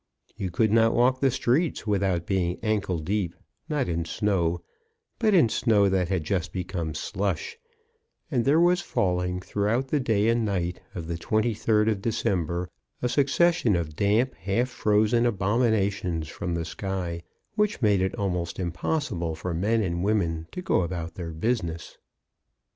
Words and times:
You 0.35 0.49
could 0.49 0.71
not 0.71 0.95
walk 0.95 1.19
the 1.19 1.29
streets 1.29 1.85
without 1.85 2.25
being 2.25 2.57
ankle 2.63 2.97
deep, 2.97 3.35
not 3.69 3.87
in 3.87 4.03
snow, 4.05 4.63
but 5.19 5.35
in 5.35 5.47
snow 5.47 5.89
that 5.89 6.09
had 6.09 6.23
just 6.23 6.51
become 6.51 6.95
slush; 6.95 7.55
and 8.31 8.43
there 8.43 8.59
was 8.59 8.81
falling 8.81 9.41
throughout 9.41 9.89
the 9.89 9.99
day 9.99 10.27
and 10.29 10.43
night 10.43 10.81
of 10.95 11.05
the 11.05 11.17
23d 11.19 11.91
of 11.91 12.01
December 12.01 12.67
a 13.03 13.07
suc 13.09 13.29
cession 13.29 13.75
of 13.75 13.95
damp, 13.95 14.33
half 14.33 14.69
frozen 14.69 15.27
abominations 15.27 16.27
from 16.27 16.55
the 16.55 16.65
sky 16.65 17.21
which 17.53 17.83
made 17.83 18.01
it 18.01 18.15
almost 18.15 18.57
impos 18.57 19.11
sible 19.11 19.37
for 19.37 19.53
men 19.53 19.83
and 19.83 20.03
women 20.03 20.47
to 20.51 20.63
go 20.63 20.81
about 20.81 21.13
their 21.13 21.29
business. 21.31 21.99